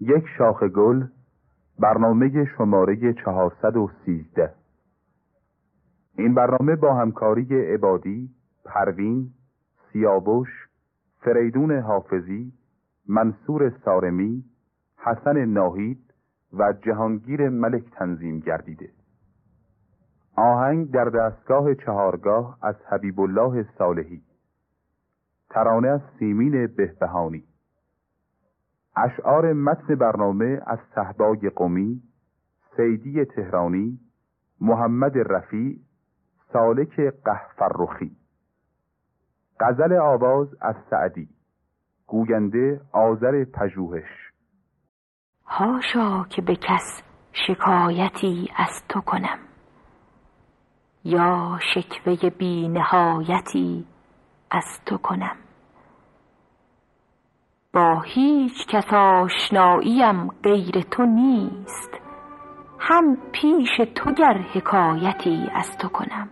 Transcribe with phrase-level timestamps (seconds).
[0.00, 1.06] یک شاخ گل
[1.78, 4.54] برنامه شماره 413
[6.18, 8.30] این برنامه با همکاری عبادی،
[8.64, 9.30] پروین،
[9.92, 10.48] سیابوش،
[11.20, 12.52] فریدون حافظی،
[13.08, 14.44] منصور سارمی،
[14.96, 16.14] حسن ناهید
[16.52, 18.90] و جهانگیر ملک تنظیم گردیده.
[20.36, 24.22] آهنگ در دستگاه چهارگاه از حبیب الله صالحی.
[25.50, 27.47] ترانه از سیمین بهبهانی.
[29.04, 32.02] اشعار متن برنامه از صحبای قومی
[32.76, 33.98] سیدی تهرانی
[34.60, 35.78] محمد رفیع
[36.52, 38.16] سالک قهفرخی
[39.60, 41.28] غزل آواز از سعدی.
[42.06, 44.32] گوینده آذر پژوهش.
[45.46, 49.38] هاشا که به کس شکایتی از تو کنم.
[51.04, 53.86] یا شکوه بی نهایتی
[54.50, 55.36] از تو کنم.
[58.04, 61.90] هیچ کس آشناییم غیر تو نیست.
[62.78, 66.30] هم پیش تو گر حکایتی از تو کنم.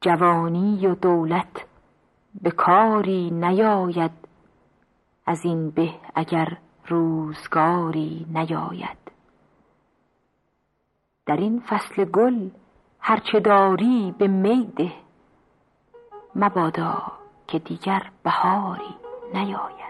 [0.00, 1.66] جوانی و دولت
[2.42, 4.10] به کاری نیاید.
[5.26, 8.98] از این به اگر روزگاری نیاید.
[11.26, 12.50] در این فصل گل
[13.00, 14.92] هرچه داری به میده
[16.34, 17.02] مبادا
[17.48, 18.94] که دیگر بهاری
[19.34, 19.87] نیاید.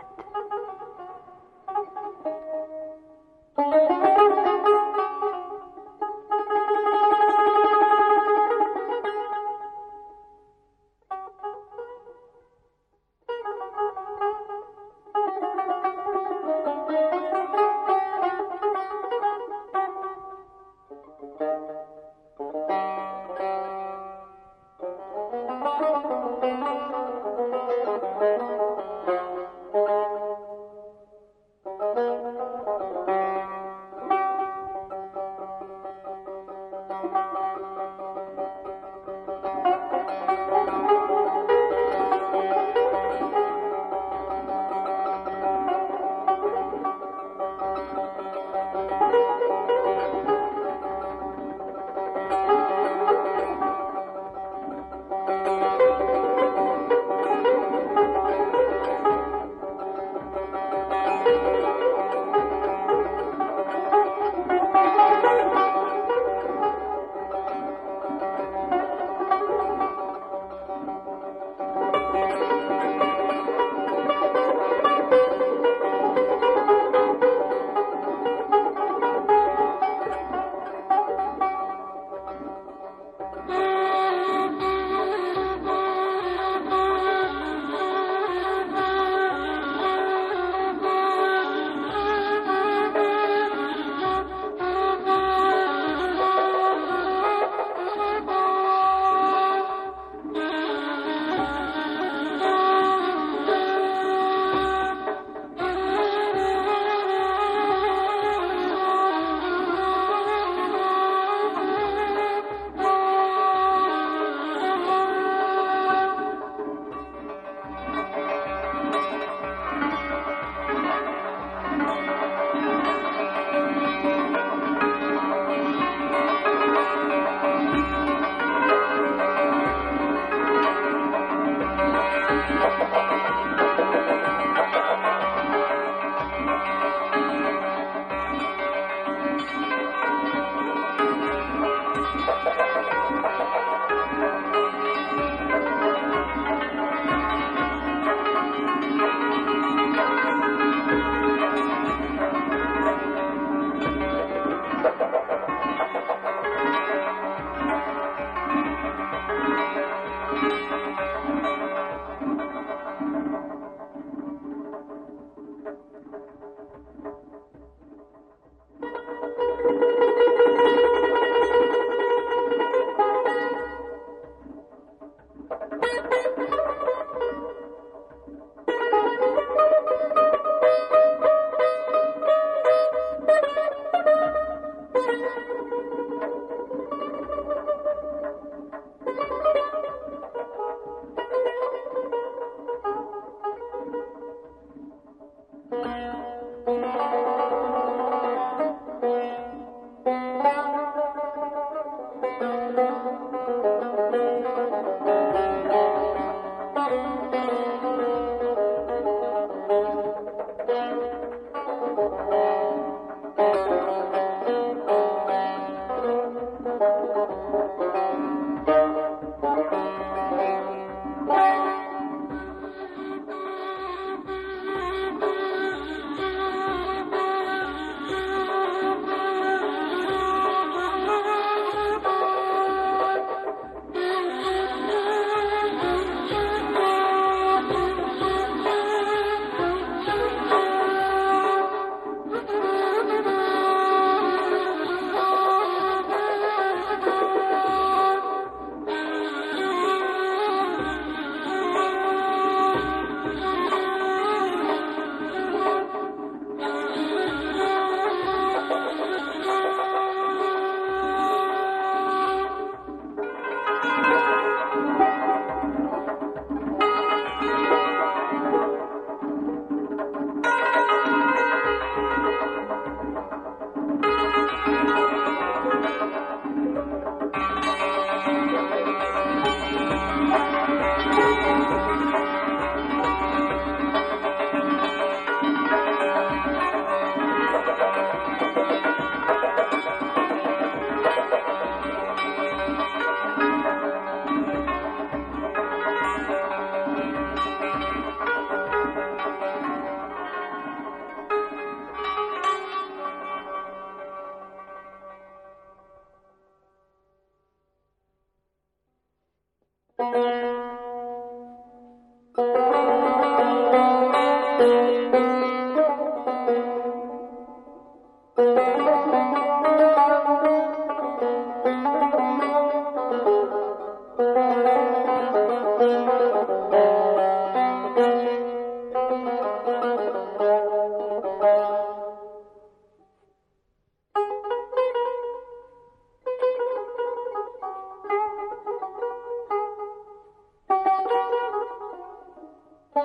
[342.99, 343.05] به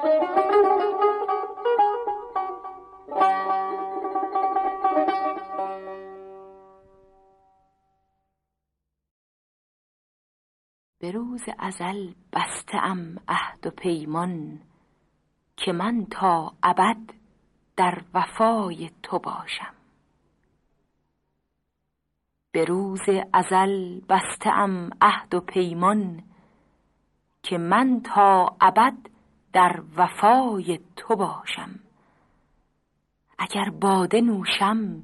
[11.11, 12.77] روز ازل بسته
[13.27, 14.59] عهد و پیمان
[15.57, 16.97] که من تا ابد
[17.77, 19.73] در وفای تو باشم.
[22.51, 24.49] به روز ازل بسته
[25.01, 26.23] عهد و پیمان
[27.43, 29.12] که من تا ابد
[29.53, 31.79] در وفای تو باشم.
[33.37, 35.03] اگر باده نوشم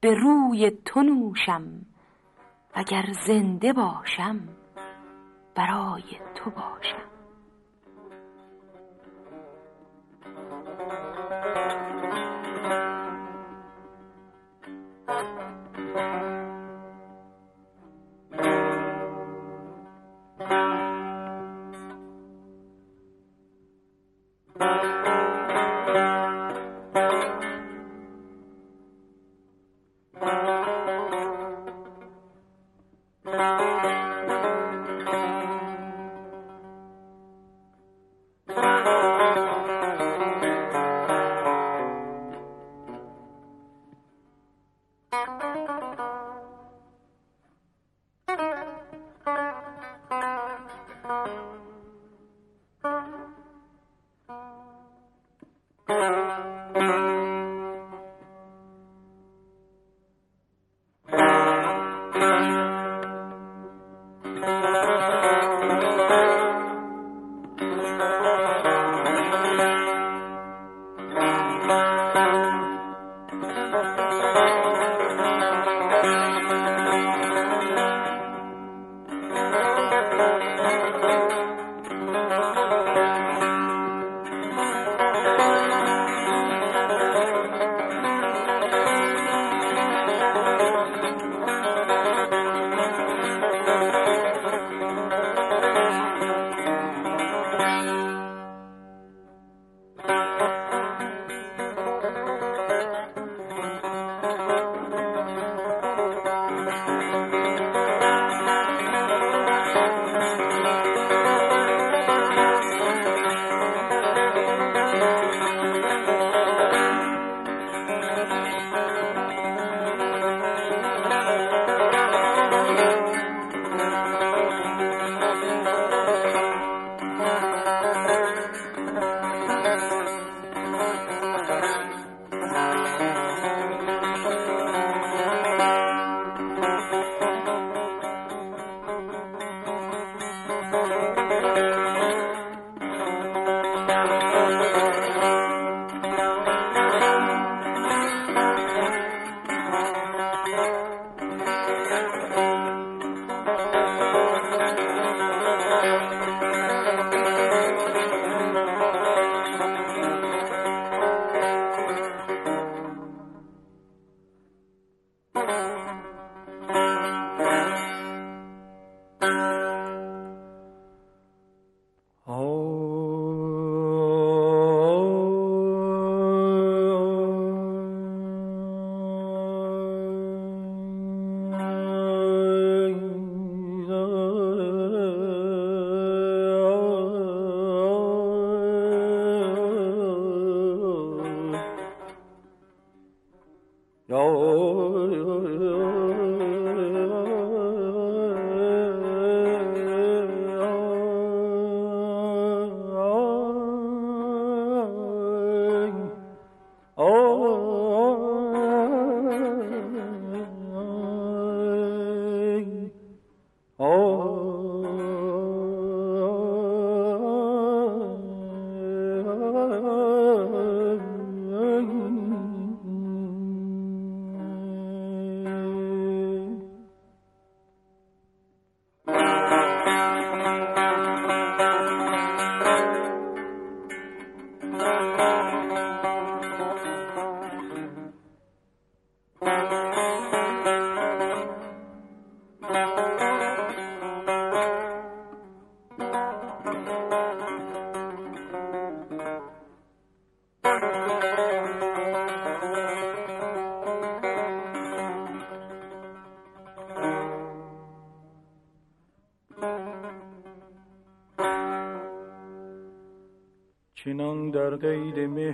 [0.00, 1.86] به روی تو نوشم.
[2.74, 4.48] اگر زنده باشم
[5.54, 6.02] برای
[6.34, 7.17] تو باشم.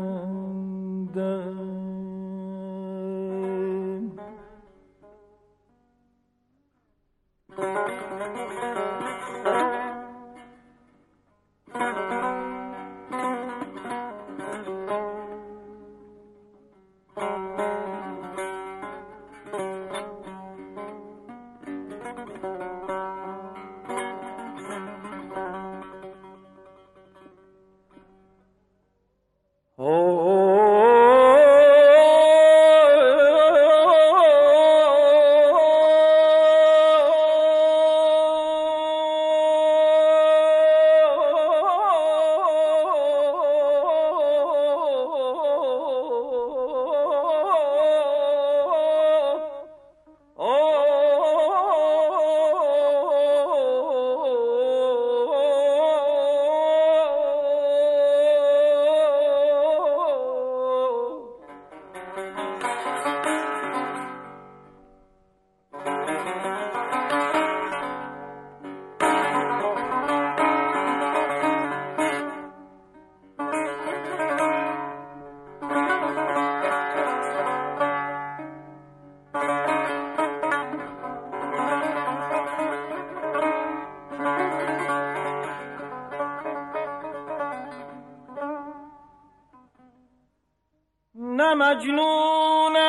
[91.77, 92.88] مجنونم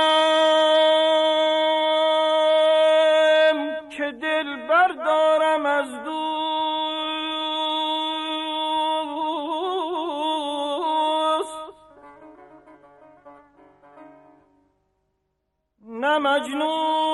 [3.90, 6.28] که دل بردارم از دوست.
[15.82, 17.07] نه مجنونم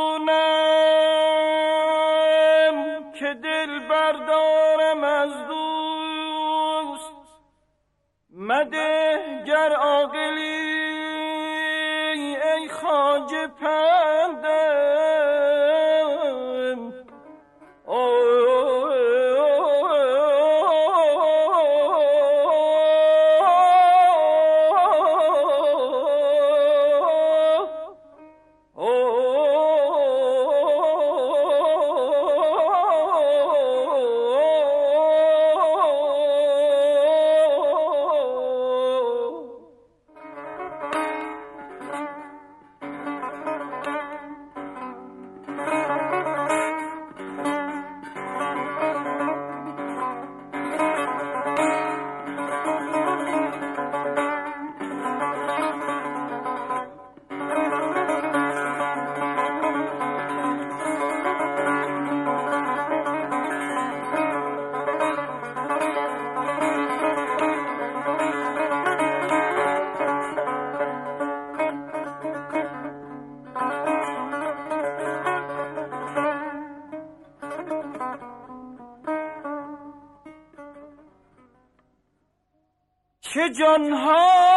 [83.59, 84.55] جانها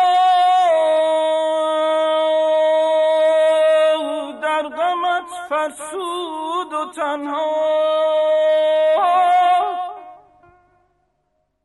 [4.41, 7.77] در غمت فرسود و تنها.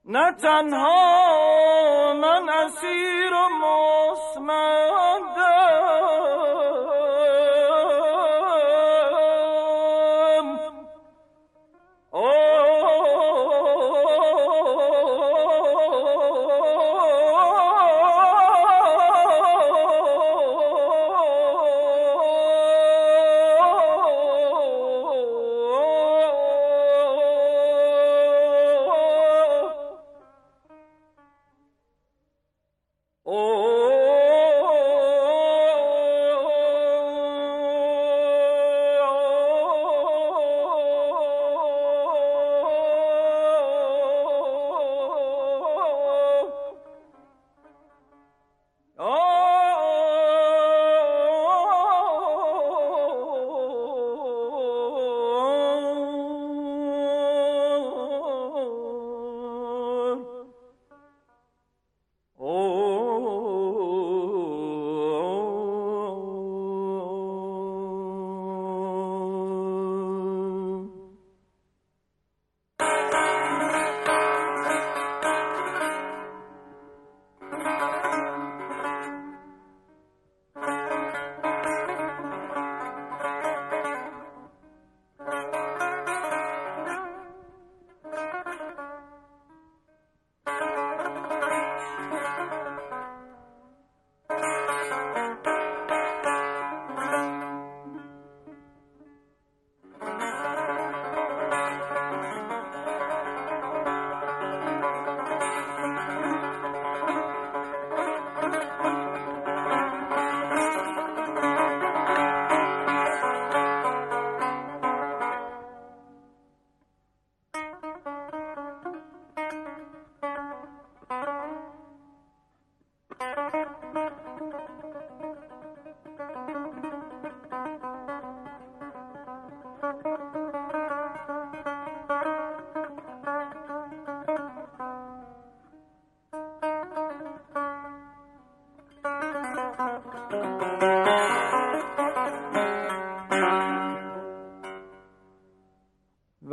[0.05, 3.49] نه تنها من اسیر و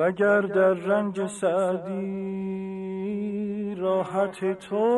[0.09, 2.55] وگر در رنج سعدی
[3.77, 4.89] راحت توست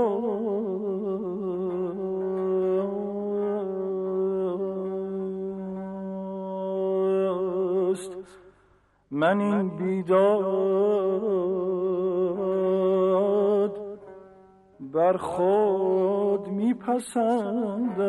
[9.11, 10.21] من این بیداد
[14.79, 18.01] بر خود میپسندم.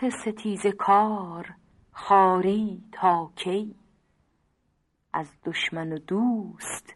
[0.00, 1.54] چرخ ستیز کار
[1.92, 3.74] خاری تا کی؟
[5.12, 6.94] از دشمن و دوست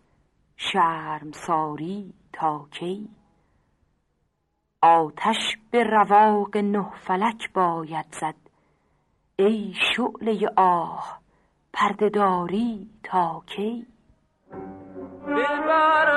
[0.57, 3.09] شرمساری تا کی؟
[4.83, 8.51] آتش به رواق نه فلک باید زد
[9.37, 11.21] ای شعله آه
[11.73, 13.87] پردهداری تا کی؟
[15.27, 16.10] دلبرت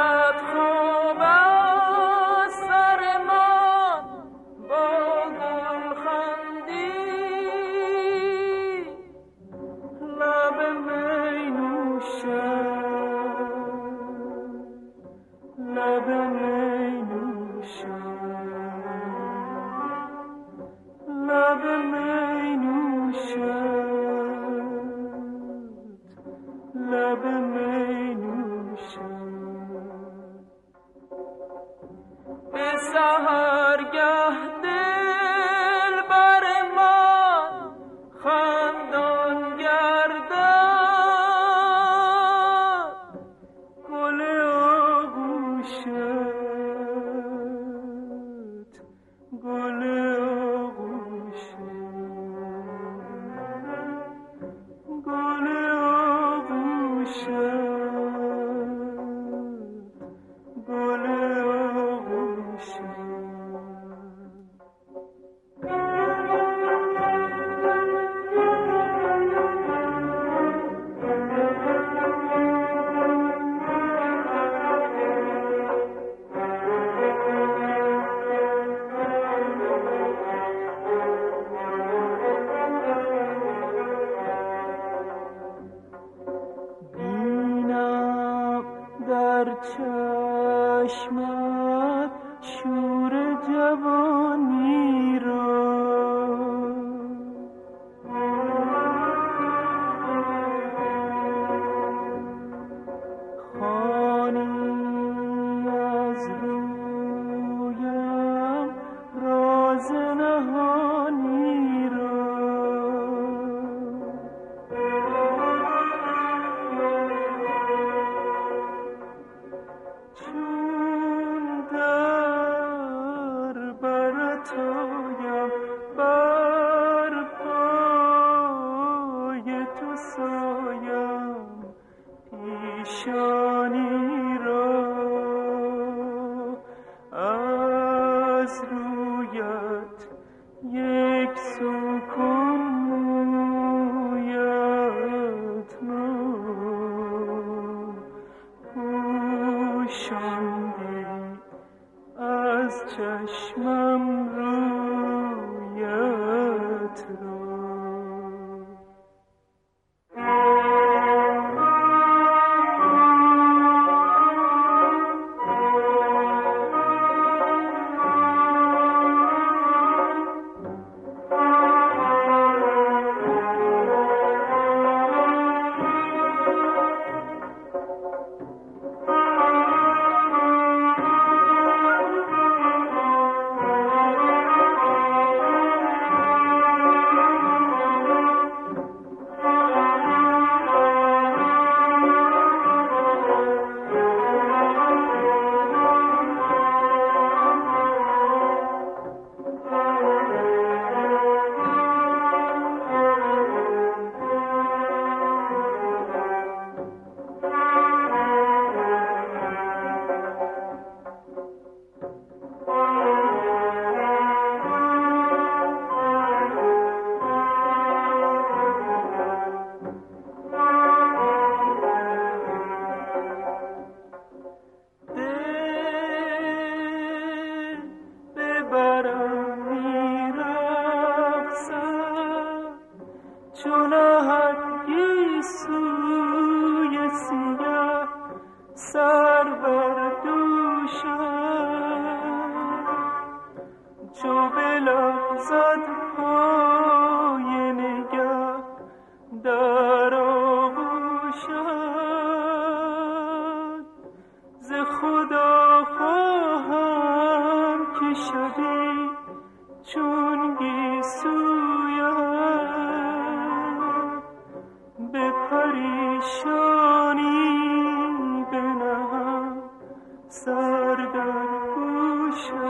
[272.36, 272.63] Sure.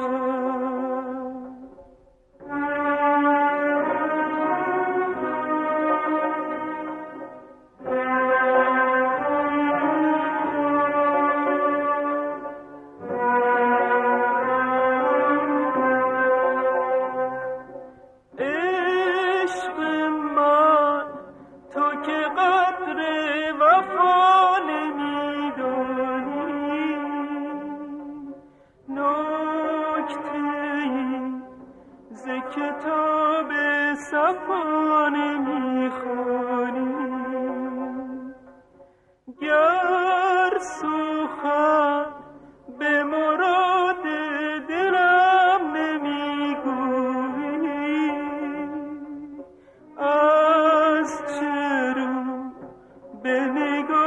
[53.63, 54.02] Holy Ghost.